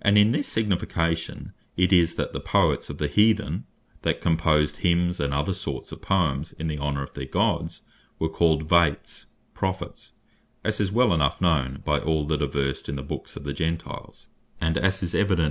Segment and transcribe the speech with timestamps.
[0.00, 3.66] And in this signification it is, that the Poets of the Heathen,
[4.00, 7.82] that composed Hymnes and other sorts of Poems in the honor of their Gods,
[8.18, 10.12] were called Vates (Prophets)
[10.64, 13.52] as is well enough known by all that are versed in the Books of the
[13.52, 14.28] Gentiles,
[14.58, 15.46] and as is evident